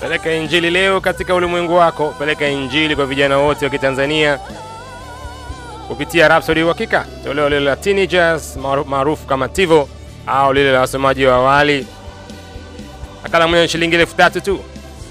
Peleka 0.00 0.32
injili 0.32 0.70
leo 0.70 1.00
katika 1.00 1.34
ulimwengu 1.34 1.76
wako. 1.76 2.14
Peleka 2.18 2.48
injili 2.48 2.96
kwa 2.96 3.06
vijana 3.06 3.38
wote 3.38 3.64
wa 3.64 3.70
Kitanzania 3.70 4.38
kupitia 5.88 6.28
Rhapsody 6.28 6.62
Uhakika, 6.62 7.06
toleo 7.24 7.48
lile 7.48 7.60
la 7.60 7.76
teenagers 7.76 8.56
maarufu 8.86 9.26
kama 9.26 9.48
Tivo 9.48 9.88
au 10.26 10.52
lile 10.52 10.72
la 10.72 10.80
wasomaji 10.80 11.26
wa 11.26 11.34
awali. 11.34 11.86
Nakala 13.22 13.48
moja 13.48 13.68
shilingi 13.68 13.96
elfu 13.96 14.16
tatu 14.16 14.40
tu. 14.40 14.60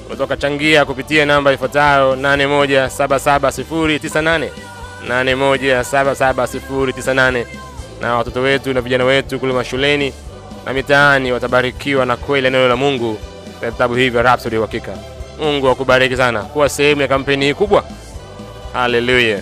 Kutoka 0.09 0.37
changia 0.37 0.85
kupitia 0.85 1.25
namba 1.25 1.53
ifuatayo 1.53 2.15
81779098 2.15 4.49
81779098 5.07 7.45
na 8.01 8.15
watoto 8.15 8.41
wetu 8.41 8.73
na 8.73 8.81
vijana 8.81 9.03
wetu 9.03 9.39
kule 9.39 9.53
mashuleni 9.53 10.13
na 10.65 10.73
mitaani 10.73 11.31
watabarikiwa 11.31 12.05
na 12.05 12.17
kweli 12.17 12.49
neno 12.49 12.67
la 12.67 12.75
Mungu 12.75 13.17
vitabu 13.61 13.95
hivyo 13.95 14.11
vya 14.11 14.21
Rhapsody 14.31 14.57
Uhakika. 14.57 14.91
Mungu 15.39 15.69
akubariki 15.69 16.17
sana 16.17 16.41
kuwa 16.41 16.69
sehemu 16.69 17.01
ya 17.01 17.07
kampeni 17.07 17.45
hii 17.45 17.53
kubwa. 17.53 17.83
Haleluya. 18.73 19.41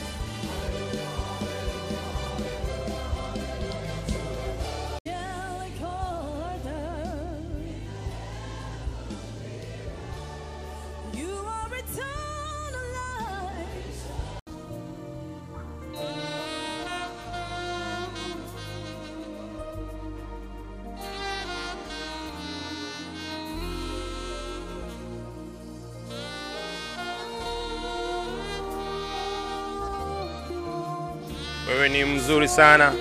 Wewe 31.85 31.97
ni 31.97 32.05
mzuri 32.05 32.47
sana, 32.47 32.93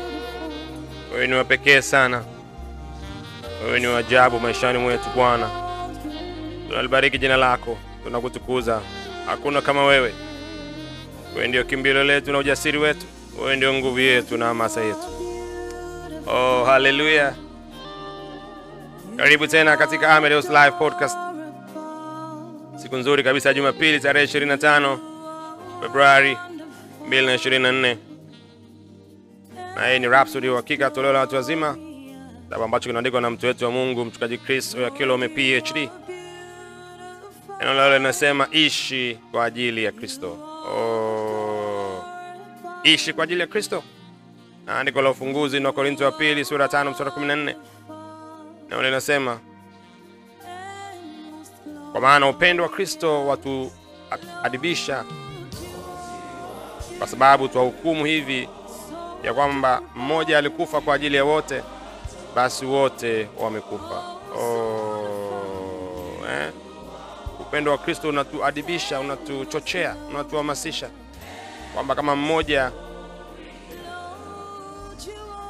wewe 1.12 1.26
ni 1.26 1.34
wa 1.34 1.44
pekee 1.44 1.80
sana, 1.82 2.24
wewe 3.66 3.80
ni 3.80 3.86
wa 3.86 3.98
ajabu 3.98 4.40
maishani 4.40 4.78
mwetu 4.78 5.04
Bwana. 5.14 5.50
Tunalibariki 6.68 7.18
jina 7.18 7.36
lako, 7.36 7.78
tunakutukuza. 8.04 8.80
Hakuna 9.26 9.60
kama 9.60 9.84
wewe. 9.84 10.14
Wewe 11.34 11.48
ndio 11.48 11.64
kimbilio 11.64 12.04
letu 12.04 12.32
na 12.32 12.38
ujasiri 12.38 12.78
wetu, 12.78 13.06
wewe 13.40 13.56
ndio 13.56 13.74
nguvu 13.74 13.98
yetu 14.00 14.36
na 14.36 14.46
hamasa 14.46 14.80
yetu. 14.80 15.06
Oh, 16.26 16.64
haleluya! 16.64 17.34
Karibu 19.16 19.46
tena 19.46 19.76
katika 19.76 20.16
Amedeus 20.16 20.48
Live 20.48 20.70
Podcast, 20.78 21.18
siku 22.76 22.96
nzuri 22.96 23.22
kabisa 23.22 23.48
ya 23.48 23.54
Jumapili 23.54 24.00
tarehe 24.00 24.26
25 24.26 24.98
Februari 25.82 26.38
2024 27.08 27.96
na 29.76 29.86
hii 29.88 29.98
ni 29.98 30.08
Rhapsody 30.08 30.48
Uhakika, 30.48 30.90
toleo 30.90 31.12
la 31.12 31.18
watu 31.18 31.34
wazima, 31.36 31.76
kitabu 32.44 32.64
ambacho 32.64 32.88
kinaandikwa 32.88 33.20
na 33.20 33.30
mtu 33.30 33.46
wetu 33.46 33.64
wa 33.64 33.70
Mungu 33.70 34.04
mchungaji 34.04 34.38
Chris 34.38 34.74
Oyakilome 34.74 35.28
PhD. 35.28 35.90
Neno 37.58 37.74
lao 37.74 37.92
linasema 37.98 38.48
ishi 38.50 39.18
kwa 39.32 39.44
ajili 39.44 39.84
ya 39.84 39.92
Kristo. 39.92 40.38
Oh, 40.68 42.04
ishi 42.82 43.12
kwa 43.12 43.24
ajili 43.24 43.40
ya 43.40 43.46
Kristo. 43.46 43.82
naandiko 44.66 45.02
la 45.02 45.10
ufunguzi 45.10 45.60
ni 45.60 45.66
Wakorintho 45.66 46.04
wa 46.04 46.12
pili 46.12 46.44
sura 46.44 46.64
ya 46.64 46.70
5 46.70 46.90
mstari 46.90 47.10
wa 47.10 47.16
14. 47.16 47.54
Neno 48.70 48.82
linasema 48.82 49.38
kwa 51.92 52.00
maana 52.00 52.28
upendo 52.28 52.62
wa 52.62 52.68
Kristo 52.68 53.26
watuadibisha, 53.26 55.04
kwa 56.98 57.06
sababu 57.08 57.48
twahukumu 57.48 58.04
hivi 58.04 58.48
ya 59.24 59.34
kwamba 59.34 59.82
mmoja 59.94 60.38
alikufa 60.38 60.80
kwa 60.80 60.94
ajili 60.94 61.16
ya 61.16 61.24
wote, 61.24 61.62
basi 62.34 62.66
wote 62.66 63.28
wamekufa. 63.40 64.02
Oh, 64.38 66.16
eh? 66.30 66.52
Upendo 67.40 67.70
wa 67.70 67.78
Kristo 67.78 68.08
unatuadibisha, 68.08 69.00
unatuchochea, 69.00 69.96
unatuhamasisha 70.08 70.88
kwamba 71.74 71.94
kama 71.94 72.16
mmoja 72.16 72.72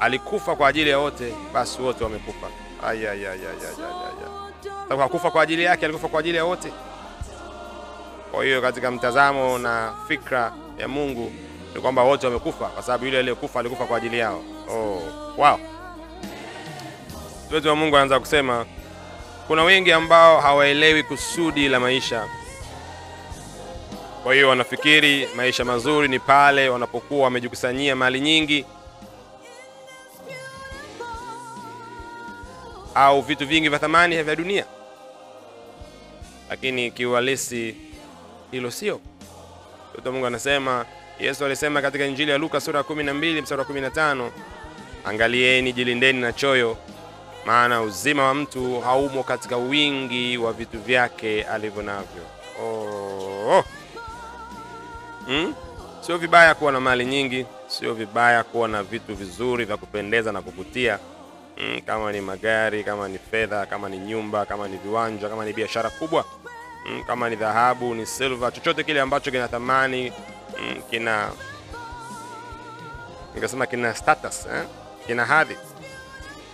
alikufa 0.01 0.57
kwa 0.57 0.69
ajili 0.69 0.91
ya 0.91 0.99
wote, 0.99 1.35
basi 1.55 1.83
wote 1.83 2.05
wamekufa. 2.05 2.47
Hakufa 4.99 5.31
kwa 5.31 5.43
ajili 5.43 5.65
yake, 5.65 5.85
alikufa 5.85 6.09
kwa 6.09 6.21
ajili 6.21 6.37
ya 6.37 6.45
wote. 6.45 6.73
Kwa 8.33 8.45
hiyo 8.45 8.63
katika 8.63 8.91
mtazamo 8.91 9.59
na 9.59 9.93
fikra 10.09 10.53
ya 10.79 10.89
Mungu 10.89 11.33
ni 11.75 11.81
kwamba 11.81 12.03
wote 12.03 12.27
wamekufa, 12.27 12.69
kwa 12.69 12.83
sababu 12.83 13.05
yule 13.05 13.19
aliyekufa 13.19 13.61
alikufa 13.61 13.85
kwa 13.87 13.97
ajili 13.97 14.19
yao. 14.19 14.43
Oh, 14.71 15.03
wow. 15.39 15.59
Mtu 17.51 17.69
wa 17.69 17.77
Mungu 17.77 17.97
anaanza 17.97 18.21
kusema 18.21 18.67
kuna 19.47 19.63
wengi 19.65 19.93
ambao 19.93 20.41
hawaelewi 20.41 21.03
kusudi 21.03 21.69
la 21.69 21.81
maisha. 21.81 22.29
Kwa 24.23 24.35
hiyo 24.35 24.49
wanafikiri 24.49 25.29
maisha 25.37 25.65
mazuri 25.65 26.09
ni 26.09 26.19
pale 26.19 26.69
wanapokuwa 26.69 27.25
wamejikusanyia 27.25 27.97
mali 27.97 28.21
nyingi 28.21 28.65
au 32.95 33.23
vitu 33.23 33.47
vingi 33.47 33.69
vya 33.69 33.79
thamani 33.79 34.23
vya 34.23 34.37
dunia, 34.37 34.65
lakini 36.51 36.91
kiuhalisi 36.91 37.77
hilo 38.51 38.71
sio. 38.71 39.01
Mtoto 39.93 40.09
wa 40.09 40.13
Mungu 40.13 40.27
anasema, 40.27 40.87
Yesu 41.21 41.45
alisema 41.45 41.83
katika 41.83 42.05
Injili 42.07 42.31
ya 42.31 42.39
Luka 42.39 42.61
sura 42.61 42.79
ya 42.79 42.85
12 42.85 43.43
mstari 43.43 43.61
wa 43.61 43.67
15, 43.67 44.31
angalieni, 45.05 45.73
jilindeni 45.73 46.21
na 46.21 46.33
choyo, 46.33 46.77
maana 47.47 47.83
uzima 47.83 48.23
wa 48.25 48.35
mtu 48.35 48.81
haumo 48.81 49.23
katika 49.23 49.57
wingi 49.57 50.39
wa 50.39 50.53
vitu 50.53 50.79
vyake 50.81 51.43
alivyo 51.43 51.83
navyo. 51.83 52.23
Oh. 52.63 53.65
Hmm? 55.27 55.55
Sio 56.01 56.19
vibaya 56.19 56.55
kuwa 56.55 56.73
na 56.73 56.81
mali 56.81 57.07
nyingi, 57.07 57.47
sio 57.67 57.95
vibaya 57.95 58.45
kuwa 58.45 58.69
na 58.69 58.83
vitu 58.83 59.15
vizuri 59.15 59.65
vya 59.65 59.77
kupendeza 59.77 60.33
na 60.33 60.43
kuvutia 60.43 60.99
mm, 61.59 61.81
kama 61.87 62.13
ni 62.13 62.21
magari, 62.21 62.85
kama 62.85 63.09
ni 63.09 63.19
fedha, 63.19 63.67
kama 63.67 63.89
ni 63.89 63.99
nyumba, 63.99 64.47
kama 64.47 64.69
ni 64.69 64.77
viwanja, 64.77 65.29
kama 65.29 65.45
ni 65.45 65.53
biashara 65.53 65.91
kubwa 65.91 66.25
mm, 66.89 67.05
kama 67.07 67.31
ni 67.31 67.37
dhahabu, 67.37 67.95
ni 67.95 68.07
silver, 68.07 68.53
chochote 68.53 68.85
kile 68.85 69.01
ambacho 69.01 69.31
kina 69.31 69.49
thamani 69.49 70.13
mm, 70.61 70.83
kina 70.91 71.31
nikasema 73.35 73.67
kina 73.67 73.95
status 73.95 74.47
eh? 74.47 74.65
kina 75.07 75.25
hadhi, 75.25 75.57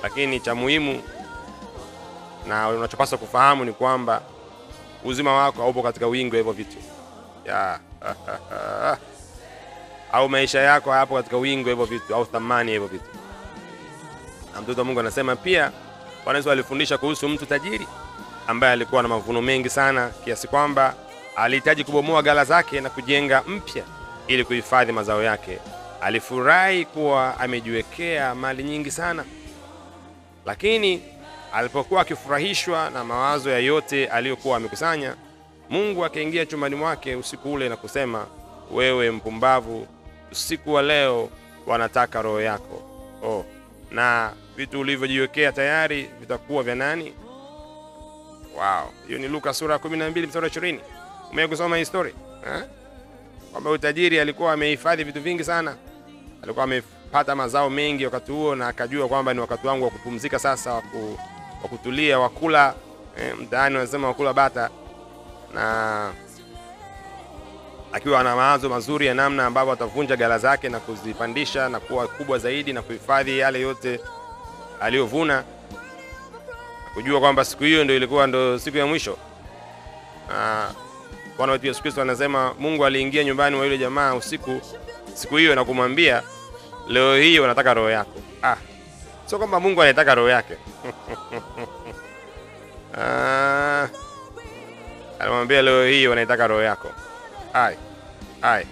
lakini 0.02 0.40
cha 0.40 0.54
muhimu 0.54 1.02
na 2.48 2.68
unachopaswa 2.68 3.18
kufahamu 3.18 3.64
ni 3.64 3.72
kwamba 3.72 4.22
uzima 5.04 5.32
wako 5.34 5.62
haupo 5.62 5.82
katika 5.82 6.06
wingi 6.06 6.30
wa 6.30 6.36
hivyo 6.36 6.52
vitu 6.52 6.76
ya 7.44 7.80
au 10.12 10.28
maisha 10.28 10.60
yako 10.60 10.90
hayapo 10.92 11.14
katika 11.14 11.36
wingi 11.36 11.64
wa 11.64 11.70
hivyo 11.70 11.84
vitu 11.84 12.14
au 12.14 12.24
thamani 12.26 12.70
ya 12.70 12.80
hivyo 12.80 12.88
vitu. 12.88 13.10
Na 14.54 14.60
mtoto 14.60 14.80
wa 14.80 14.84
Mungu 14.84 15.00
anasema 15.00 15.36
pia, 15.36 15.72
Bwana 16.24 16.38
Yesu 16.38 16.50
alifundisha 16.50 16.98
kuhusu 16.98 17.28
mtu 17.28 17.46
tajiri 17.46 17.86
ambaye 18.46 18.72
alikuwa 18.72 19.02
na 19.02 19.08
mavuno 19.08 19.42
mengi 19.42 19.70
sana 19.70 20.08
kiasi 20.24 20.48
kwamba 20.48 20.94
alihitaji 21.40 21.84
kubomoa 21.84 22.22
ghala 22.22 22.44
zake 22.44 22.80
na 22.80 22.90
kujenga 22.90 23.42
mpya 23.46 23.84
ili 24.28 24.44
kuhifadhi 24.44 24.92
mazao 24.92 25.22
yake. 25.22 25.58
Alifurahi 26.00 26.84
kuwa 26.84 27.40
amejiwekea 27.40 28.34
mali 28.34 28.62
nyingi 28.64 28.90
sana, 28.90 29.24
lakini 30.46 31.02
alipokuwa 31.52 32.02
akifurahishwa 32.02 32.90
na 32.90 33.04
mawazo 33.04 33.50
ya 33.50 33.58
yote 33.58 34.06
aliyokuwa 34.06 34.56
amekusanya, 34.56 35.14
Mungu 35.70 36.04
akaingia 36.04 36.46
chumbani 36.46 36.74
mwake 36.76 37.14
usiku 37.16 37.52
ule 37.52 37.68
na 37.68 37.76
kusema, 37.76 38.26
wewe 38.72 39.10
mpumbavu, 39.10 39.86
usiku 40.32 40.72
wa 40.74 40.82
leo 40.82 41.30
wanataka 41.66 42.22
roho 42.22 42.40
yako. 42.40 42.82
Oh, 43.24 43.44
na 43.90 44.32
vitu 44.56 44.80
ulivyojiwekea 44.80 45.52
tayari 45.52 46.10
vitakuwa 46.20 46.62
vya 46.62 46.74
nani? 46.74 47.12
Wow, 48.56 48.90
hiyo 49.06 49.18
ni 49.18 49.28
Luka 49.28 49.54
sura 49.54 49.72
ya 49.74 49.80
12 49.80 50.26
mstari 50.26 50.44
wa 50.44 50.50
20. 50.50 50.78
Umewahi 51.32 51.48
kusoma 51.48 51.78
eh? 51.78 52.64
Kwamba 53.52 53.70
utajiri 53.70 54.20
alikuwa 54.20 54.52
amehifadhi 54.52 55.04
vitu 55.04 55.20
vingi 55.20 55.44
sana, 55.44 55.74
alikuwa 56.42 56.64
amepata 56.64 57.34
mazao 57.34 57.70
mengi 57.70 58.04
wakati 58.04 58.32
huo, 58.32 58.54
na 58.54 58.68
akajua 58.68 59.08
kwamba 59.08 59.34
ni 59.34 59.40
wakati 59.40 59.66
wangu 59.66 59.84
wa 59.84 59.90
kupumzika 59.90 60.38
sasa, 60.38 60.72
wa 60.72 60.80
ku- 60.82 61.18
kutulia, 61.68 62.18
wakula 62.18 62.74
eh, 63.18 63.34
mtaani 63.38 63.76
wanasema 63.76 64.08
wakula 64.08 64.32
bata, 64.32 64.70
na 65.54 66.12
akiwa 67.92 68.20
ana 68.20 68.36
mawazo 68.36 68.68
mazuri 68.68 69.06
ya 69.06 69.14
namna 69.14 69.46
ambavyo 69.46 69.72
atavunja 69.72 70.16
gala 70.16 70.38
zake 70.38 70.68
na 70.68 70.80
kuzipandisha 70.80 71.68
na 71.68 71.80
kuwa 71.80 72.08
kubwa 72.08 72.38
zaidi 72.38 72.72
na 72.72 72.82
kuhifadhi 72.82 73.38
yale 73.38 73.60
yote 73.60 74.00
aliyovuna, 74.80 75.44
kujua 76.94 77.20
kwamba 77.20 77.44
siku 77.44 77.64
hiyo 77.64 77.84
ndio 77.84 77.96
ilikuwa 77.96 78.26
ndo 78.26 78.58
siku 78.58 78.76
ya 78.76 78.86
mwisho. 78.86 79.16
Ah, 80.32 80.68
Bwana 81.40 81.52
wetu 81.52 81.66
Yesu 81.66 81.82
Kristo 81.82 82.02
anasema 82.02 82.54
Mungu 82.58 82.86
aliingia 82.86 83.24
nyumbani 83.24 83.56
mwa 83.56 83.64
yule 83.64 83.78
jamaa 83.78 84.14
usiku 84.14 84.60
siku 85.14 85.36
hiyo 85.36 85.54
na 85.54 85.64
kumwambia 85.64 86.22
leo 86.88 87.16
hii 87.16 87.38
wanataka 87.38 87.74
roho 87.74 87.90
yako. 87.90 88.20
Ah, 88.42 88.56
sio 89.26 89.38
kwamba 89.38 89.60
Mungu 89.60 89.82
anataka 89.82 90.14
roho 90.14 90.28
yake. 90.28 90.54
ah, 93.00 93.88
alimwambia 95.18 95.62
leo 95.62 95.86
hii 95.86 96.06
wanaitaka 96.06 96.46
roho 96.46 96.62
yako. 96.62 96.92
Ai, 97.54 97.76
ai. 98.42 98.66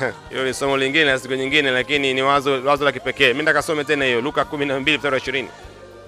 Hilo 0.30 0.44
ni 0.44 0.54
somo 0.54 0.76
lingine 0.76 1.04
la 1.04 1.18
siku 1.18 1.34
nyingine, 1.34 1.70
lakini 1.70 2.14
ni 2.14 2.22
wazo, 2.22 2.62
wazo 2.64 2.84
la 2.84 2.92
kipekee. 2.92 3.28
Mimi 3.28 3.38
nataka 3.38 3.62
some 3.62 3.84
tena 3.84 4.04
hiyo 4.04 4.20
Luka 4.20 4.42
12 4.42 4.96
mstari 4.96 5.14
wa 5.14 5.20
20. 5.20 5.46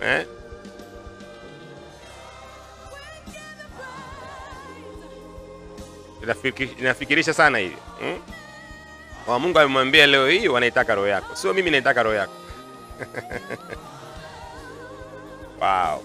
Eh? 0.02 0.26
Inafikirisha 6.78 7.34
sana 7.34 7.58
hivi 7.58 7.76
hmm? 8.00 8.18
Mungu 9.40 9.58
amemwambia 9.58 10.06
leo 10.06 10.28
hii 10.28 10.48
wanaitaka 10.48 10.94
roho 10.94 11.08
yako, 11.08 11.36
sio 11.36 11.54
mimi 11.54 11.70
naitaka 11.70 12.02
roho 12.02 12.16
yako. 12.16 12.32
Wow. 15.60 16.02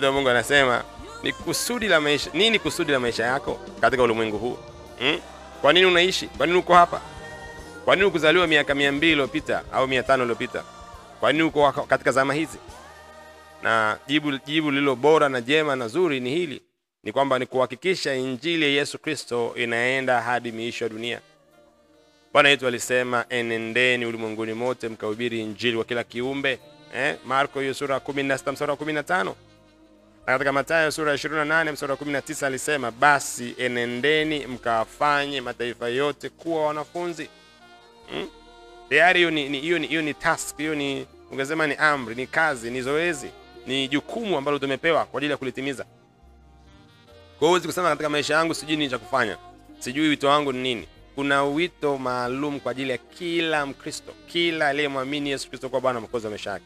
Na 0.00 0.12
Mungu 0.12 0.28
anasema 0.28 0.84
ni 1.22 1.32
kusudi 1.32 1.88
la 1.88 2.00
maisha. 2.00 2.30
Nini 2.34 2.58
kusudi 2.58 2.92
la 2.92 3.00
maisha 3.00 3.24
yako 3.24 3.58
katika 3.80 4.02
ulimwengu 4.02 4.38
huu 4.38 4.58
hmm? 4.98 5.18
Kwa 5.60 5.72
nini 5.72 5.86
unaishi? 5.86 6.26
Kwa 6.26 6.46
nini 6.46 6.58
uko 6.58 6.74
hapa? 6.74 7.00
Kwa 7.84 7.96
nini 7.96 8.06
ukuzaliwa 8.08 8.46
miaka 8.46 8.74
mia 8.74 8.92
mbili 8.92 9.12
iliyopita 9.12 9.62
au 9.72 9.88
mia 9.88 10.02
tano 10.02 10.22
iliyopita? 10.22 10.62
Kwa 11.20 11.32
nini 11.32 11.44
uko 11.44 11.72
katika 11.72 12.12
zama 12.12 12.34
hizi? 12.34 12.58
Na 13.62 13.98
jibu 14.06 14.38
jibu 14.46 14.70
lililo 14.70 14.96
bora 14.96 15.28
na 15.28 15.40
jema 15.40 15.76
na 15.76 15.88
zuri 15.88 16.20
ni 16.20 16.30
hili, 16.30 16.62
ni 17.06 17.12
kwamba 17.12 17.38
ni 17.38 17.46
kuhakikisha 17.46 18.14
injili 18.14 18.62
ya 18.64 18.70
Yesu 18.70 18.98
Kristo 18.98 19.52
inaenda 19.56 20.20
hadi 20.20 20.52
miisho 20.52 20.84
ya 20.84 20.88
dunia. 20.88 21.20
Bwana 22.32 22.48
yetu 22.48 22.66
alisema, 22.66 23.24
enendeni 23.28 24.06
ulimwenguni 24.06 24.52
mote 24.52 24.88
mkahubiri 24.88 25.40
injili 25.40 25.76
kwa 25.76 25.84
kila 25.84 26.04
kiumbe 26.04 26.58
eh? 26.96 27.16
Marko 27.26 27.60
hiyo 27.60 27.74
sura 27.74 27.94
ya 27.94 28.00
16 28.00 28.52
mstari 28.52 28.70
wa 28.70 28.76
15 28.76 29.24
na 29.24 29.34
katika 30.26 30.52
Mathayo 30.52 30.90
sura 30.90 31.10
ya 31.12 31.16
28 31.18 31.72
mstari 31.72 31.92
wa 31.92 31.98
19 31.98 32.46
alisema, 32.46 32.90
basi 32.90 33.54
enendeni 33.58 34.46
mkawafanye 34.46 35.40
mataifa 35.40 35.88
yote 35.88 36.28
kuwa 36.28 36.66
wanafunzi. 36.66 37.28
Hmm? 38.10 38.28
Tayari 38.88 39.18
hiyo 39.18 39.30
ni, 39.30 39.48
ni, 39.48 39.78
ni, 39.78 40.02
ni 40.02 40.14
task, 40.14 40.56
hiyo 40.56 40.74
ni 40.74 41.06
ungesema 41.30 41.66
ni 41.66 41.74
amri, 41.74 42.14
ni 42.14 42.26
kazi, 42.26 42.70
ni 42.70 42.82
zoezi, 42.82 43.30
ni 43.66 43.88
jukumu 43.88 44.38
ambalo 44.38 44.58
tumepewa 44.58 45.04
kwa 45.04 45.18
ajili 45.18 45.30
ya 45.30 45.36
kulitimiza. 45.36 45.86
Kwa 47.38 47.48
huwezi 47.48 47.66
kusema 47.66 47.88
katika 47.88 48.08
maisha 48.08 48.34
yangu 48.34 48.54
sijui 48.54 48.76
nini 48.76 48.90
cha 48.90 48.98
kufanya, 48.98 49.36
sijui 49.78 50.08
wito 50.08 50.28
wangu 50.28 50.52
ni 50.52 50.58
nini. 50.62 50.88
Kuna 51.14 51.44
wito 51.44 51.98
maalum 51.98 52.60
kwa 52.60 52.72
ajili 52.72 52.90
ya 52.90 52.98
kila 52.98 53.66
Mkristo, 53.66 54.12
kila 54.26 54.68
aliyemwamini 54.68 55.30
Yesu 55.30 55.48
Kristo 55.48 55.68
kuwa 55.68 55.80
Bwana 55.80 56.00
Mwokozi 56.00 56.26
wa 56.26 56.30
maisha 56.30 56.50
yake. 56.50 56.64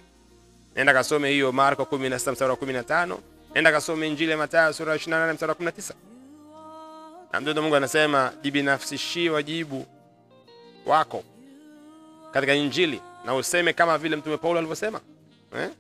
Nenda 0.77 0.93
kasome 0.93 1.31
hiyo 1.31 1.53
Marko 1.53 1.83
16 1.83 2.33
mstari 2.33 2.51
wa 2.51 2.57
15. 2.57 3.17
Nenda 3.55 3.73
kasome 3.73 4.09
Injili 4.09 4.31
ya 4.31 4.37
Mathayo 4.37 4.73
sura 4.73 4.93
ya 4.93 4.99
28 4.99 5.35
mstari 5.35 5.51
wa 5.51 5.57
19. 5.57 5.93
Na 7.33 7.41
mtoto 7.41 7.63
Mungu 7.63 7.77
anasema 7.77 8.33
jibinafsishie 8.43 9.31
wajibu 9.31 9.87
wako 10.87 11.25
katika 12.33 12.55
Injili 12.55 13.01
na 13.25 13.35
useme 13.35 13.73
kama 13.73 13.99
vile 13.99 14.17
Mtume 14.17 14.37
Paulo 14.37 14.59
alivyosema 14.59 15.01
eh? 15.59 15.71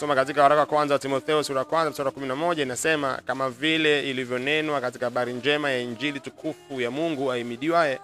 Soma 0.00 0.14
katika 0.14 0.42
waraka 0.42 0.60
wa 0.60 0.66
kwanza 0.66 0.94
wa 0.94 0.98
Timotheo 0.98 1.42
sura 1.42 1.64
kwanza 1.64 1.90
mstari 1.90 2.06
wa 2.08 2.12
11 2.36 2.62
inasema 2.62 3.20
kama 3.26 3.50
vile 3.50 4.10
ilivyonenwa 4.10 4.80
katika 4.80 5.06
habari 5.06 5.32
njema 5.32 5.70
ya 5.70 5.78
Injili 5.78 6.20
tukufu 6.20 6.80
ya 6.80 6.90
Mungu 6.90 7.32
ahimidiwaye 7.32 7.98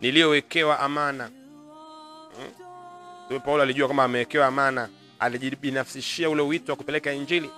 niliyowekewa 0.00 0.80
amana. 0.80 1.30
Hmm? 3.28 3.40
Paulo 3.40 3.62
alijua 3.62 3.88
kwamba 3.88 4.04
amewekewa 4.04 4.46
amana, 4.46 4.88
alijibinafsishia 5.18 6.30
ule 6.30 6.42
wito 6.42 6.72
wa 6.72 6.76
kupeleka 6.76 7.12
Injili. 7.12 7.50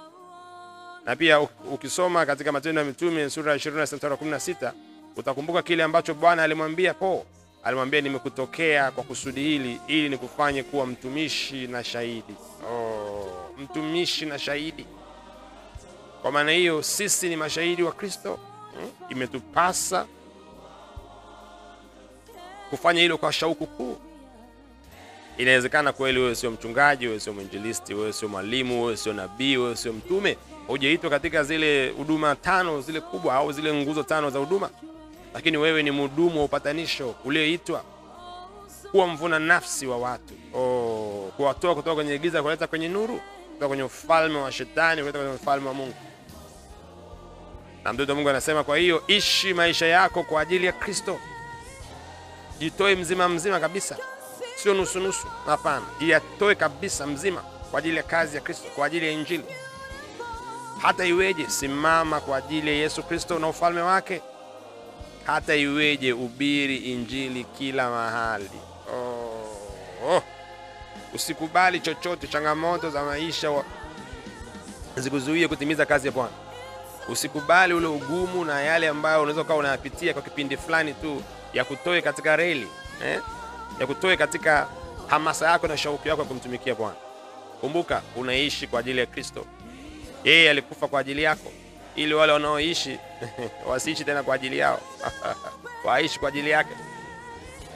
Na 1.04 1.16
pia 1.16 1.40
ukisoma 1.72 2.26
katika 2.26 2.52
Matendo 2.52 2.80
ya 2.80 2.86
Mitume 2.86 3.30
sura 3.30 3.52
ya 3.52 3.58
26 3.58 3.82
mstari 3.96 4.12
wa 4.12 4.16
16 4.20 4.72
utakumbuka 5.16 5.62
kile 5.62 5.82
ambacho 5.82 6.14
Bwana 6.14 6.42
alimwambia 6.42 6.94
Paulo. 6.94 7.24
Alimwambia, 7.64 8.00
nimekutokea 8.00 8.90
kwa 8.90 9.04
kusudi 9.04 9.40
hili 9.42 9.80
ili 9.86 10.08
nikufanye 10.08 10.62
kuwa 10.62 10.86
mtumishi 10.86 11.66
na 11.66 11.84
shahidi. 11.84 12.34
Oh, 12.70 12.91
mtumishi 13.62 14.26
na 14.26 14.38
shahidi. 14.38 14.86
Kwa 16.22 16.32
maana 16.32 16.52
hiyo 16.52 16.82
sisi 16.82 17.28
ni 17.28 17.36
mashahidi 17.36 17.82
wa 17.82 17.92
Kristo. 17.92 18.38
Hmm? 18.74 18.90
Imetupasa 19.10 20.06
kufanya 22.70 23.00
hilo 23.02 23.18
kwa 23.18 23.32
shauku 23.32 23.66
kuu. 23.66 23.96
Inawezekana 25.38 25.92
kweli 25.92 26.18
wewe 26.20 26.34
sio 26.34 26.50
mchungaji, 26.50 27.06
wewe 27.06 27.20
sio 27.20 27.32
mwinjilisti, 27.32 27.94
wewe 27.94 28.12
sio 28.12 28.28
mwalimu, 28.28 28.82
wewe 28.84 28.96
sio 28.96 29.12
nabii, 29.12 29.56
wewe 29.56 29.76
sio 29.76 29.92
mtume, 29.92 30.36
hujaitwa 30.66 31.10
katika 31.10 31.44
zile 31.44 31.90
huduma 31.90 32.36
tano 32.36 32.80
zile 32.80 33.00
kubwa 33.00 33.34
au 33.34 33.52
zile 33.52 33.74
nguzo 33.82 34.02
tano 34.02 34.30
za 34.30 34.38
huduma, 34.38 34.70
lakini 35.34 35.56
wewe 35.56 35.82
ni 35.82 35.90
mhudumu 35.90 36.38
wa 36.38 36.44
upatanisho 36.44 37.14
ulioitwa 37.24 37.84
kuwa 38.90 39.06
mvuna 39.06 39.38
nafsi 39.38 39.86
wa 39.86 39.96
watu, 39.98 40.34
oh, 40.54 41.32
kuwatoa 41.36 41.74
kutoka 41.74 41.94
kwenye 41.94 42.18
giza 42.18 42.42
kuleta 42.42 42.66
kwenye 42.66 42.88
nuru, 42.88 43.20
kutoka 43.62 43.68
kwenye 43.68 43.82
ufalme 43.82 44.38
wa 44.38 44.52
shetani 44.52 45.00
kutoka 45.02 45.18
kwenye 45.18 45.34
ufalme 45.34 45.68
wa 45.68 45.74
Mungu. 45.74 45.94
Na 47.84 47.92
mtoto 47.92 48.14
Mungu 48.14 48.28
anasema, 48.28 48.64
kwa 48.64 48.76
hiyo 48.78 49.04
ishi 49.06 49.54
maisha 49.54 49.86
yako 49.86 50.22
kwa 50.22 50.40
ajili 50.40 50.66
ya 50.66 50.72
Kristo, 50.72 51.18
jitoe 52.58 52.94
mzima 52.96 53.28
mzima 53.28 53.60
kabisa, 53.60 53.96
sio 54.56 54.74
nusu 54.74 55.00
nusu. 55.00 55.26
Hapana, 55.46 55.86
jiyatoe 56.00 56.54
kabisa 56.54 57.06
mzima 57.06 57.40
kwa 57.70 57.78
ajili 57.78 57.96
ya 57.96 58.02
kazi 58.02 58.36
ya 58.36 58.42
Kristo, 58.42 58.68
kwa 58.74 58.86
ajili 58.86 59.06
ya 59.06 59.12
Injili. 59.12 59.44
Hata 60.78 61.04
iweje, 61.06 61.46
simama 61.48 62.20
kwa 62.20 62.36
ajili 62.36 62.70
ya 62.70 62.76
Yesu 62.76 63.02
Kristo 63.02 63.38
na 63.38 63.48
ufalme 63.48 63.80
wake. 63.80 64.22
Hata 65.24 65.54
iweje, 65.54 66.12
ubiri 66.12 66.76
Injili 66.76 67.44
kila 67.44 67.90
mahali. 67.90 68.50
Oh, 68.94 70.16
oh. 70.16 70.22
Usikubali 71.14 71.80
chochote, 71.80 72.26
changamoto 72.26 72.90
za 72.90 73.02
maisha 73.02 73.64
zikuzuie 74.96 75.48
kutimiza 75.48 75.86
kazi 75.86 76.06
ya 76.06 76.12
Bwana. 76.12 76.32
Usikubali 77.08 77.74
ule 77.74 77.86
ugumu 77.86 78.44
na 78.44 78.60
yale 78.60 78.88
ambayo 78.88 79.18
unaweza 79.22 79.40
ukawa 79.40 79.58
unayapitia 79.58 80.12
kwa 80.12 80.22
kipindi 80.22 80.56
fulani 80.56 80.94
tu 80.94 81.22
ya 81.54 81.64
kutoe 81.64 82.02
katika 82.02 82.36
reli 82.36 82.68
eh? 83.04 83.20
ya 83.80 83.86
kutoe 83.86 84.16
katika 84.16 84.68
hamasa 85.06 85.50
yako 85.50 85.66
na 85.68 85.76
shauku 85.76 86.08
yako 86.08 86.22
ya 86.22 86.28
kumtumikia 86.28 86.74
Bwana. 86.74 86.96
Kumbuka 87.60 88.02
unaishi 88.16 88.66
kwa 88.66 88.80
ajili 88.80 88.98
ya 89.00 89.06
Kristo. 89.06 89.44
Yeye 90.24 90.50
alikufa 90.50 90.88
kwa 90.88 91.00
ajili 91.00 91.22
yako, 91.22 91.50
ili 91.96 92.14
wale 92.14 92.32
wanaoishi 92.32 92.98
wasiishi 93.70 94.04
tena 94.04 94.22
kwa 94.22 94.34
ajili 94.34 94.58
yao 94.58 94.80
waishi 95.84 96.18
kwa 96.18 96.28
ajili 96.28 96.50
yake, 96.50 96.74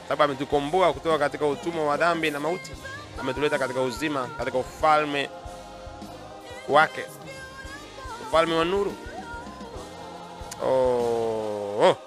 sababu 0.07 0.23
ametukomboa 0.23 0.93
kutoka 0.93 1.17
katika 1.19 1.45
utumwa 1.47 1.85
wa 1.85 1.97
dhambi 1.97 2.31
na 2.31 2.39
mauti, 2.39 2.71
ametuleta 3.19 3.59
katika 3.59 3.81
uzima, 3.81 4.27
katika 4.37 4.57
ufalme 4.57 5.29
wake, 6.69 7.05
ufalme 8.27 8.55
wa 8.55 8.65
nuru. 8.65 8.93
Oh, 10.63 11.79
oh. 11.89 11.97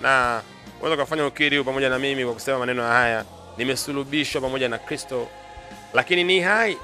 Na 0.00 0.42
unaweza 0.80 1.02
kufanya 1.04 1.26
ukiri 1.26 1.56
huu 1.58 1.64
pamoja 1.64 1.88
na 1.88 1.98
mimi 1.98 2.24
kwa 2.24 2.34
kusema 2.34 2.58
maneno 2.58 2.82
haya, 2.82 3.24
nimesulubishwa 3.56 4.40
pamoja 4.40 4.68
na 4.68 4.78
Kristo, 4.78 5.28
lakini 5.94 6.24
ni 6.24 6.40
hai, 6.40 6.78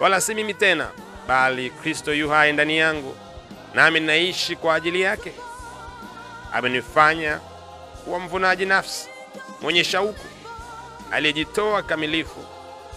wala 0.00 0.20
si 0.20 0.34
mimi 0.34 0.54
tena, 0.54 0.90
bali 1.28 1.70
Kristo 1.70 2.14
yu 2.14 2.30
hai 2.30 2.52
ndani 2.52 2.78
yangu, 2.78 3.16
nami 3.74 4.00
naishi 4.00 4.56
kwa 4.56 4.74
ajili 4.74 5.00
yake. 5.00 5.32
Amenifanya 6.52 7.40
kuwa 8.04 8.18
mvunaji 8.18 8.66
nafsi, 8.66 9.08
mwenye 9.60 9.84
shauku, 9.84 10.24
aliyejitoa 11.12 11.82
kamilifu 11.82 12.44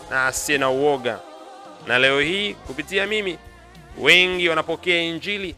na 0.09 0.25
asiye 0.27 0.57
na 0.57 0.69
uoga. 0.69 1.19
Na 1.87 1.99
leo 1.99 2.19
hii 2.21 2.53
kupitia 2.53 3.07
mimi 3.07 3.37
wengi 3.97 4.49
wanapokea 4.49 5.01
Injili 5.01 5.55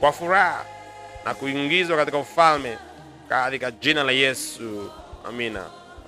kwa 0.00 0.12
furaha 0.12 0.64
na 1.24 1.34
kuingizwa 1.34 1.96
katika 1.96 2.18
ufalme 2.18 2.78
katika 3.28 3.70
jina 3.70 4.02
la 4.02 4.12
Yesu, 4.12 4.90
amina. 5.28 5.64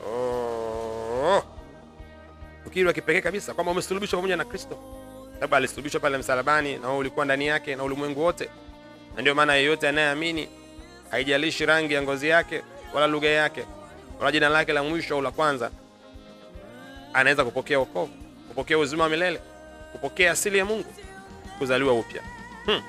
Oh, 0.07 1.42
ukiri 2.66 2.87
wa 2.87 2.92
kipekee 2.92 3.21
kabisa 3.21 3.54
kwamba 3.54 3.73
umesulubishwa 3.73 4.16
pamoja 4.16 4.37
na 4.37 4.45
Kristo, 4.45 4.78
Labda 5.40 5.57
alisulubishwa 5.57 6.00
pale 6.00 6.19
msalabani 6.19 6.76
na 6.78 6.92
ulikuwa 6.92 7.25
ndani 7.25 7.47
yake 7.47 7.76
na 7.76 7.83
ulimwengu 7.85 8.21
wote, 8.25 8.49
na 9.16 9.23
ndio 9.23 9.35
maana 9.35 9.54
yeyote 9.54 9.88
anayeamini, 9.88 10.49
haijalishi 11.11 11.66
rangi 11.66 11.95
ya 11.95 12.02
ngozi 12.02 12.28
yake 12.28 12.62
wala 12.95 13.07
lugha 13.07 13.28
yake 13.28 13.64
wala 14.19 14.33
jina 14.33 14.49
lake 14.49 14.73
la 14.73 14.83
mwisho 14.83 15.14
au 15.14 15.23
la 15.23 15.31
kwanza, 15.31 15.71
anaweza 17.14 17.45
kupokea 17.45 17.78
wokovu, 17.78 18.12
kupokea 18.49 18.78
uzima 18.78 19.02
wa 19.04 19.09
milele, 19.11 19.40
kupokea 19.92 20.33
asili 20.33 20.59
ya 20.59 20.64
Mungu, 20.64 20.95
kuzaliwa 21.59 21.92
upya. 21.95 22.23
Hmm. 22.66 22.83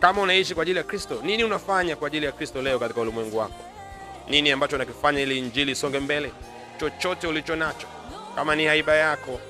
kama 0.00 0.22
unaishi 0.22 0.54
kwa 0.54 0.62
ajili 0.62 0.78
ya 0.78 0.84
kristo 0.84 1.20
nini 1.22 1.44
unafanya 1.44 1.96
kwa 1.96 2.06
ajili 2.08 2.26
ya 2.26 2.32
kristo 2.32 2.62
leo 2.62 2.78
katika 2.78 3.00
ulimwengu 3.00 3.36
wako? 3.38 3.64
Nini 4.28 4.50
ambacho 4.50 4.76
unakifanya 4.76 5.20
ili 5.20 5.38
injili 5.38 5.72
isonge 5.72 5.98
mbele? 6.00 6.32
Chochote 6.80 7.26
ulicho 7.26 7.56
nacho. 7.56 7.86
Kama 8.34 8.56
ni 8.56 8.66
haiba 8.66 8.94
yako 8.94 9.40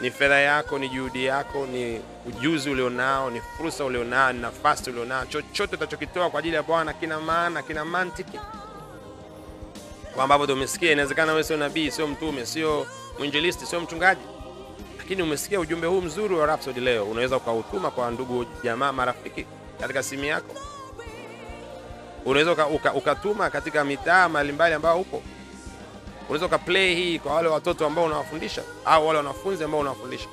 ni 0.00 0.10
fedha 0.10 0.40
yako 0.40 0.78
ni 0.78 0.88
juhudi 0.88 1.24
yako 1.24 1.66
ni 1.66 2.00
ujuzi 2.26 2.70
ulionao 2.70 3.30
ni 3.30 3.40
fursa 3.40 3.84
ulionao 3.84 4.32
ni 4.32 4.40
nafasi 4.40 4.90
ulionao 4.90 5.26
chochote 5.26 5.76
utachokitoa 5.76 6.30
kwa 6.30 6.38
ajili 6.40 6.56
ya 6.56 6.62
bwana 6.62 6.92
kina 6.92 7.20
maana 7.20 7.62
kina 7.62 7.84
mantiki 7.84 8.38
kwa 10.14 10.24
ambapo 10.24 10.46
tumesikia 10.46 10.92
inawezekana 10.92 11.32
wewe 11.32 11.44
sio 11.44 11.56
nabii 11.56 11.90
sio 11.90 12.06
mtume 12.06 12.46
sio 12.46 12.86
mwinjilisti 13.18 13.66
sio 13.66 13.80
mchungaji. 13.80 14.20
Lakini 14.98 15.22
umesikia 15.22 15.60
ujumbe 15.60 15.86
huu 15.86 16.00
mzuri 16.00 16.34
wa 16.34 16.46
Rhapsody 16.46 16.80
leo 16.80 17.04
unaweza 17.04 17.36
ukautuma 17.36 17.90
kwa 17.90 18.10
ndugu 18.10 18.44
jamaa 18.64 18.92
marafiki 18.92 19.46
katika 19.80 20.02
simu 20.02 20.24
yako. 20.24 20.54
Unaweza 22.24 22.52
uka, 22.52 22.66
uka, 22.66 22.94
ukatuma 22.94 23.50
katika 23.50 23.84
mitaa 23.84 24.28
mbalimbali 24.28 24.74
ambao 24.74 25.00
upo. 25.00 25.22
Unaweza 26.28 26.46
ukaplay 26.46 26.94
hii 26.94 27.18
kwa 27.18 27.34
wale 27.34 27.48
watoto 27.48 27.86
ambao 27.86 28.04
unawafundisha 28.04 28.62
au 28.84 29.06
wale 29.06 29.16
wanafunzi 29.18 29.64
ambao 29.64 29.80
unawafundisha 29.80 30.28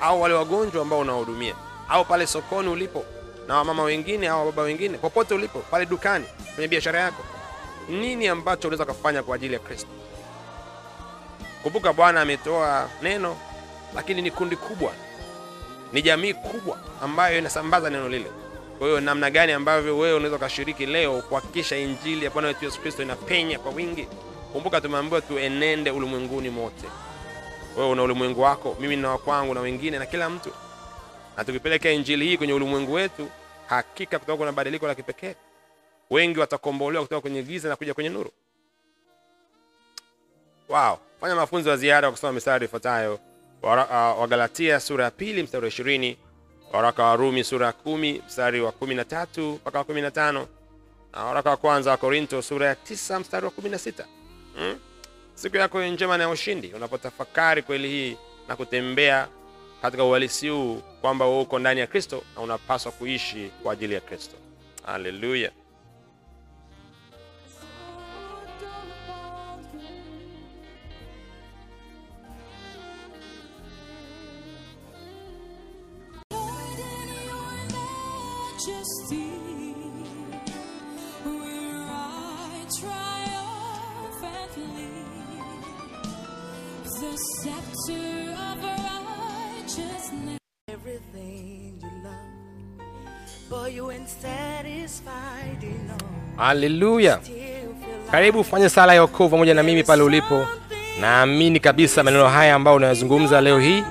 au 0.00 0.22
wale 0.22 0.34
wagonjwa 0.34 0.82
ambao 0.82 0.98
unawahudumia 0.98 1.54
au 1.88 2.04
pale 2.04 2.26
sokoni 2.26 2.68
ulipo 2.68 3.04
na 3.46 3.56
wamama 3.56 3.82
wengine 3.82 4.28
au 4.28 4.38
wababa 4.38 4.62
wengine 4.62 4.98
popote 4.98 5.34
ulipo 5.34 5.58
pale 5.58 5.86
dukani 5.86 6.24
kwenye 6.54 6.68
biashara 6.68 7.00
yako 7.00 7.22
nini 7.88 8.28
ambacho 8.28 8.68
unaweza 8.68 8.84
ukafanya 8.84 9.22
kwa 9.22 9.34
ajili 9.36 9.54
ya 9.54 9.60
kristo? 9.60 9.88
Kumbuka 11.62 11.92
bwana 11.92 12.20
ametoa 12.20 12.90
neno 13.02 13.36
lakini 13.94 14.22
ni 14.22 14.30
kundi 14.30 14.56
kubwa. 14.56 14.92
Ni 15.92 16.02
jamii 16.02 16.34
kubwa 16.34 16.78
ambayo 17.02 17.38
inasambaza 17.38 17.90
neno 17.90 18.08
lile. 18.08 18.30
Kwa 18.78 18.86
hiyo 18.86 19.00
namna 19.00 19.30
gani 19.30 19.52
ambavyo 19.52 19.98
wewe 19.98 20.14
unaweza 20.14 20.36
ukashiriki 20.36 20.86
leo 20.86 21.22
kuhakikisha 21.22 21.76
injili 21.76 22.24
ya 22.24 22.30
bwana 22.30 22.48
wetu 22.48 22.64
yesu 22.64 22.80
kristo 22.80 23.02
inapenya 23.02 23.58
kwa 23.58 23.72
wingi? 23.72 24.08
Kumbuka 24.52 24.80
tumeambiwa 24.80 25.20
tuenende 25.20 25.90
ulimwenguni 25.90 26.50
mote. 26.50 26.86
Wewe 27.76 27.90
una 27.90 28.02
ulimwengu 28.02 28.40
wako 28.42 28.76
mimi 28.80 28.96
na 28.96 29.10
wakwangu 29.10 29.54
na 29.54 29.60
wengine 29.60 29.98
na 29.98 30.06
kila 30.06 30.30
mtu. 30.30 30.50
Na 31.36 31.44
tukipeleka 31.44 31.90
injili 31.90 32.24
hii 32.26 32.36
kwenye 32.36 32.52
ulimwengu 32.52 32.92
wetu 32.92 33.28
hakika 33.66 34.18
kutakuwa 34.18 34.36
kuna 34.36 34.52
badiliko 34.52 34.86
la 34.86 34.94
kipekee 34.94 35.34
wengi 36.10 36.40
watakombolewa 36.40 37.04
kutoka 37.04 37.20
kwenye 37.20 37.42
giza 37.42 37.68
na 37.68 37.76
kuja 37.76 37.94
kwenye 37.94 38.10
nuru. 38.10 38.30
Wao 40.68 41.00
fanya 41.20 41.34
mafunzo 41.34 41.70
ya 41.70 41.76
ziada 41.76 42.06
wa 42.06 42.12
kusoma 42.12 42.32
mistari 42.32 42.64
ifuatayo. 42.64 43.20
Wagalatia 43.62 44.12
uh, 44.14 44.20
wagalatia 44.20 44.80
sura 44.80 45.04
ya 45.04 45.10
pili 45.10 45.42
mstari 45.42 45.62
wa 45.64 45.68
ishirini. 45.68 46.18
Waraka 46.72 47.04
wa 47.04 47.16
rumi 47.16 47.44
sura 47.44 47.66
ya 47.66 47.72
kumi 47.72 48.22
mstari 48.26 48.60
wa 48.60 48.72
kumi 48.72 48.94
na 48.94 49.04
tatu 49.04 49.42
mpaka 49.52 49.78
wa 49.78 49.84
kumi 49.84 50.00
na 50.02 50.10
tano. 50.10 50.46
Na 51.12 51.24
waraka 51.24 51.50
wa 51.50 51.56
kwanza 51.56 51.90
wa 51.90 51.96
korinto 51.96 52.42
sura 52.42 52.66
ya 52.66 52.74
tisa 52.74 53.20
mstari 53.20 53.44
wa 53.44 53.50
kumi 53.50 53.68
na 53.70 53.78
sita. 53.78 54.04
Hmm? 54.56 54.78
siku 55.34 55.56
yako 55.56 55.82
njema 55.84 56.16
na 56.18 56.24
ya 56.24 56.30
ushindi. 56.30 56.68
Unapotafakari 56.74 57.62
kweli 57.62 57.88
hii 57.88 58.16
na 58.48 58.56
kutembea 58.56 59.28
katika 59.82 60.04
uhalisi 60.04 60.48
huu 60.48 60.82
kwamba 61.00 61.28
uko 61.28 61.58
ndani 61.58 61.80
ya 61.80 61.86
kristo 61.86 62.22
na 62.36 62.42
unapaswa 62.42 62.92
kuishi 62.92 63.50
kwa 63.62 63.72
ajili 63.72 63.94
ya 63.94 64.00
kristo. 64.00 64.36
Haleluya 64.86 65.50
haleluya 96.36 97.20
karibu 98.10 98.40
ufanye 98.40 98.68
sala 98.68 98.94
ya 98.94 99.02
wokovu 99.02 99.30
pamoja 99.30 99.54
na 99.54 99.62
mimi 99.62 99.84
pale 99.84 100.02
ulipo. 100.02 100.46
naamini 101.00 101.60
kabisa 101.60 102.02
maneno 102.02 102.28
haya 102.28 102.54
ambayo 102.54 102.76
unayazungumza 102.76 103.40
leo 103.40 103.58
hii 103.58 103.84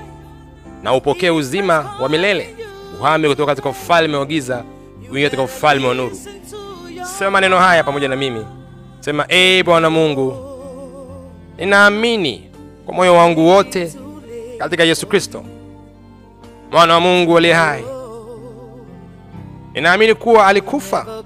na 0.82 0.94
upokee 0.94 1.30
uzima 1.30 1.96
wa 2.00 2.08
milele 2.08 2.54
uhame 3.00 3.28
kutoka 3.28 3.46
katika 3.52 3.68
ufalme 3.68 4.16
wa 4.16 4.26
giza 4.26 4.64
uingie 5.02 5.24
katika 5.24 5.42
ufalme 5.42 5.86
wa 5.88 5.94
nuru. 5.94 6.18
Sema 7.18 7.30
maneno 7.30 7.58
haya 7.58 7.84
pamoja 7.84 8.08
na 8.08 8.16
mimi. 8.16 8.46
Sema 9.00 9.26
ee 9.28 9.62
bwana 9.62 9.90
mungu 9.90 10.36
ninaamini 11.58 12.50
kwa 12.86 12.94
moyo 12.94 13.14
wangu 13.14 13.46
wote 13.48 13.92
katika 14.58 14.84
yesu 14.84 15.06
kristo 15.06 15.44
mwana 16.70 16.94
wa 16.94 17.00
mungu 17.00 17.38
aliye 17.38 17.54
hai. 17.54 17.84
Ninaamini 19.74 20.14
kuwa 20.14 20.46
alikufa 20.46 21.22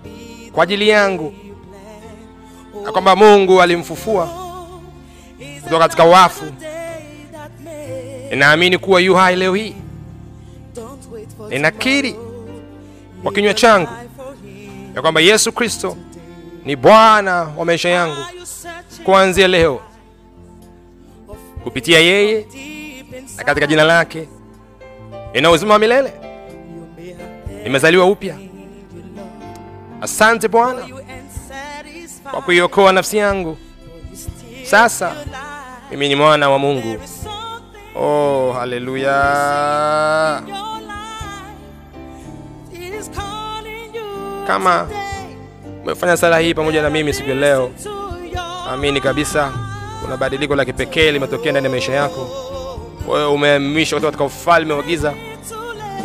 kwa 0.52 0.62
ajili 0.64 0.88
yangu 0.88 1.34
na 2.84 2.92
kwamba 2.92 3.16
mungu 3.16 3.62
alimfufua 3.62 4.28
kutoka 5.62 5.78
katika 5.78 6.04
wafu. 6.04 6.44
Ninaamini 8.30 8.78
kuwa 8.78 9.00
yu 9.00 9.14
hai 9.14 9.36
leo 9.36 9.54
hii 9.54 9.74
ninakiri 11.48 12.16
kwa 13.22 13.32
kinywa 13.32 13.54
changu 13.54 13.90
ya 14.94 15.02
kwamba 15.02 15.20
yesu 15.20 15.52
kristo 15.52 15.96
ni 16.64 16.76
bwana 16.76 17.34
wa 17.56 17.64
maisha 17.64 17.88
yangu 17.88 18.16
kuanzia 19.04 19.48
leo. 19.48 19.80
Kupitia 21.64 21.98
yeye 21.98 22.46
na 23.36 23.44
katika 23.44 23.66
jina 23.66 23.84
lake 23.84 24.28
nina 25.34 25.50
uzima 25.50 25.72
wa 25.72 25.78
milele. 25.78 26.12
Nimezaliwa 27.62 28.06
upya. 28.06 28.36
Asante 30.00 30.48
bwana 30.48 30.88
kwa 32.30 32.42
kuiokoa 32.42 32.92
nafsi 32.92 33.16
yangu. 33.16 33.56
Sasa, 34.64 35.12
mimi 35.90 36.08
ni 36.08 36.14
mwana 36.14 36.50
wa 36.50 36.58
mungu. 36.58 36.98
Oh 37.96 38.52
haleluya 38.52 39.12
Kama 44.46 44.88
umefanya 45.82 46.16
sala 46.16 46.38
hii 46.38 46.54
pamoja 46.54 46.82
na 46.82 46.90
mimi 46.90 47.12
siku 47.14 47.28
ya 47.28 47.34
leo 47.34 47.70
amini 48.72 49.00
kabisa 49.00 49.52
kuna 50.02 50.16
badiliko 50.16 50.56
la 50.56 50.64
kipekee 50.64 51.12
limetokea 51.12 51.52
ndani 51.52 51.64
ya 51.66 51.70
maisha 51.70 51.92
yako. 51.92 52.28
Wewe 53.08 53.26
umehamishwa 53.26 53.98
kutoka 53.98 54.10
katika 54.10 54.24
ufalme 54.24 54.74
wa 54.74 54.82
giza 54.82 55.12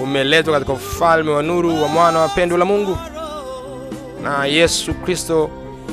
umeletwa 0.03 0.53
katika 0.53 0.73
ufalme 0.73 1.31
wa 1.31 1.43
nuru 1.43 1.81
wa 1.83 1.87
mwana 1.87 2.19
wa 2.19 2.29
pendo 2.29 2.57
la 2.57 2.65
mungu. 2.65 2.97
Na 4.23 4.45
yesu 4.45 4.93
kristo 4.93 5.49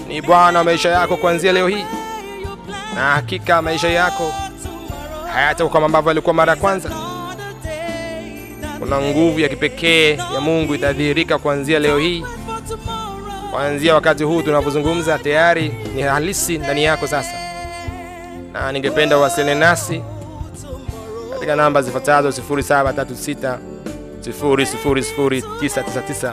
ni 0.09 0.23
bwana 0.23 0.59
wa 0.59 0.65
maisha 0.65 0.89
yako 0.91 1.17
kuanzia 1.17 1.53
leo 1.53 1.69
hii. 1.69 1.85
Na 2.95 3.01
hakika 3.01 3.63
maisha 3.63 3.89
yako 3.89 4.33
hayatakuwa 5.33 5.73
kama 5.73 5.87
ambavyo 5.87 6.11
alikuwa 6.11 6.35
mara 6.35 6.53
ya 6.53 6.59
kwanza 6.61 6.91
kuna 8.81 9.01
nguvu 9.01 9.41
ya 9.41 9.49
kipekee 9.49 10.11
ya 10.35 10.41
mungu 10.41 10.75
itadhihirika 10.75 11.39
kuanzia 11.39 11.79
leo 11.79 11.99
hii. 11.99 12.25
Kuanzia 13.51 13.95
wakati 13.95 14.25
huu 14.25 14.43
tunavyozungumza 14.43 15.19
tayari 15.19 15.73
ni 15.95 16.03
halisi 16.03 16.59
ndani 16.59 16.85
yako 16.85 17.07
sasa. 17.07 17.33
Na 18.53 18.73
ningependa 18.73 19.19
uwasiliane 19.19 19.61
nasi 19.61 20.03
katika 21.33 21.57
namba 21.57 21.83
zifuatazo 21.83 22.29
0736 22.29 23.57
000999 24.21 26.33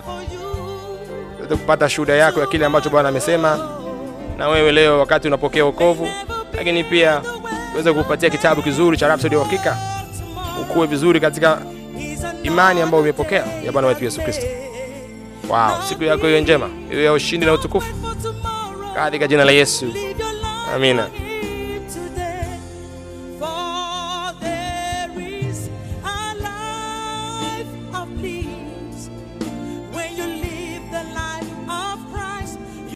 tuweze 1.37 1.55
kupata 1.55 1.89
shuhuda 1.89 2.13
yako 2.13 2.39
ya 2.39 2.47
kile 2.47 2.65
ambacho 2.65 2.89
bwana 2.89 3.09
amesema 3.09 3.69
na 4.37 4.47
wewe 4.47 4.71
leo 4.71 4.99
wakati 4.99 5.27
unapokea 5.27 5.65
wokovu. 5.65 6.07
Lakini 6.57 6.83
pia 6.83 7.21
tuweze 7.71 7.93
kupatia 7.93 8.29
kitabu 8.29 8.61
kizuri 8.61 8.97
cha 8.97 9.07
Rhapsody 9.07 9.35
ya 9.35 9.41
uhakika. 9.41 9.77
Ukuwe 10.61 10.87
vizuri 10.87 11.19
katika 11.19 11.61
imani 12.43 12.81
ambayo 12.81 13.03
umepokea 13.03 13.45
ya 13.65 13.71
bwana 13.71 13.87
wetu 13.87 14.03
yesu 14.03 14.21
kristo. 14.21 14.45
Wow 15.49 15.81
siku 15.89 16.03
yako 16.03 16.29
iwe 16.29 16.41
njema 16.41 16.69
iwe 16.91 17.03
ya 17.03 17.13
ushindi 17.13 17.45
na 17.45 17.53
utukufu. 17.53 17.93
Katika 18.95 19.27
jina 19.27 19.45
la 19.45 19.51
yesu. 19.51 19.85
Amina 20.75 21.07